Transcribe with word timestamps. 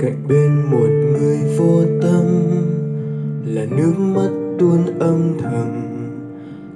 cạnh 0.00 0.16
bên 0.28 0.62
một 0.70 0.88
người 0.88 1.38
vô 1.58 1.82
tâm. 2.02 2.24
Là 3.46 3.66
nước 3.76 3.92
mắt 3.98 4.30
tuôn 4.58 4.98
âm 4.98 5.38
thầm. 5.42 5.82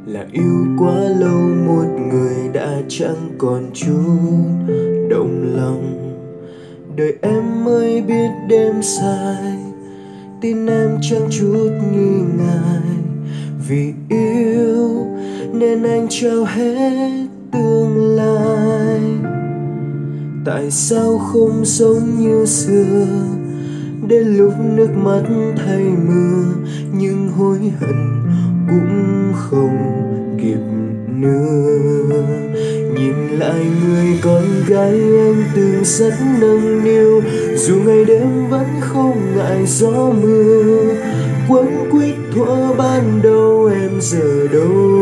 Là 0.06 0.26
yêu 0.32 0.66
quá 0.78 0.94
lâu 0.94 1.40
một 1.66 1.86
người 2.10 2.48
đã 2.52 2.82
chẳng 2.88 3.28
còn 3.38 3.64
chút 3.74 4.44
động 5.10 5.54
lòng. 5.56 6.14
Đời 6.96 7.14
em 7.22 7.64
mới 7.64 8.02
biết 8.02 8.30
đêm 8.48 8.82
sai. 8.82 9.56
Tin 10.40 10.66
em 10.66 10.98
chẳng 11.02 11.28
chút 11.30 11.70
nghi 11.92 12.20
ngại. 12.38 12.82
Vì 13.68 13.92
yêu, 14.08 15.06
nên 15.52 15.82
anh 15.82 16.06
trao 16.10 16.44
hết 16.44 17.26
tương 17.52 18.16
lai 18.16 18.53
tại 20.44 20.70
sao 20.70 21.18
không 21.18 21.64
sống 21.64 22.18
như 22.18 22.46
xưa? 22.46 23.06
Đến 24.08 24.26
lúc 24.26 24.52
nước 24.76 24.88
mắt 24.96 25.22
thay 25.56 25.84
mưa, 26.08 26.44
nhưng 26.92 27.28
hối 27.28 27.58
hận 27.80 28.22
cũng 28.68 29.32
không 29.36 29.78
kịp 30.42 30.60
nữa. 31.08 32.22
Nhìn 32.94 33.38
lại 33.38 33.66
người 33.84 34.18
con 34.22 34.44
gái 34.68 35.00
em 35.16 35.44
từng 35.54 35.84
rất 35.84 36.14
nâng 36.40 36.84
niu, 36.84 37.22
dù 37.56 37.74
ngày 37.86 38.04
đêm 38.04 38.48
vẫn 38.50 38.66
không 38.80 39.36
ngại 39.36 39.66
gió 39.66 40.12
mưa. 40.22 40.94
Quấn 41.48 41.66
quýt 41.90 42.14
thuở 42.34 42.74
ban 42.78 43.20
đầu 43.22 43.70
em 43.74 44.00
giờ 44.00 44.48
đâu 44.52 44.93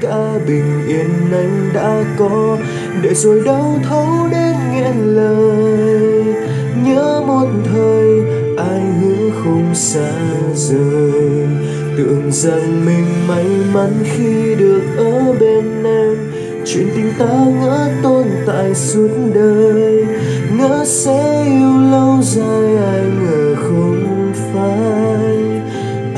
cả 0.00 0.38
bình 0.46 0.86
yên 0.88 1.32
anh 1.32 1.70
đã 1.74 2.04
có 2.18 2.58
để 3.02 3.14
rồi 3.14 3.42
đau 3.44 3.78
thấu 3.88 4.28
đến 4.30 4.56
nghẹn 4.72 4.96
lời. 4.96 6.24
Nhớ 6.84 7.22
một 7.26 7.48
thời 7.64 8.22
ai 8.56 8.80
hứa 8.80 9.30
không 9.44 9.74
xa 9.74 10.10
rời. 10.54 11.46
Tưởng 11.96 12.32
rằng 12.32 12.86
mình 12.86 13.04
may 13.28 13.44
mắn 13.74 13.90
khi 14.04 14.54
được 14.54 14.82
ở 14.96 15.34
bên 15.40 15.84
em. 15.84 16.16
Chuyện 16.66 16.88
tình 16.96 17.12
ta 17.18 17.46
ngỡ 17.60 17.88
tồn 18.02 18.26
tại 18.46 18.74
suốt 18.74 19.10
đời. 19.34 20.06
Ngỡ 20.58 20.84
sẽ 20.84 21.44
yêu 21.46 21.90
lâu 21.90 22.18
dài. 22.22 22.97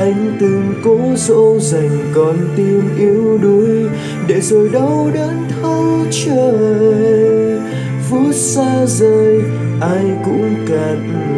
Anh 0.01 0.37
từng 0.39 0.73
cố 0.83 0.97
dỗ 1.15 1.59
dành 1.59 2.11
con 2.15 2.35
tim 2.55 2.81
yếu 2.97 3.37
đuối 3.41 3.89
để 4.27 4.41
rồi 4.41 4.69
đau 4.69 5.11
đớn 5.13 5.47
thấu 5.49 5.85
trời. 6.11 7.59
Phút 8.09 8.35
xa 8.35 8.85
rời, 8.85 9.41
ai 9.81 10.05
cũng 10.25 10.55
cạn 10.67 11.30